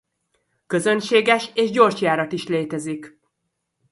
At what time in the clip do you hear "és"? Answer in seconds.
1.53-1.69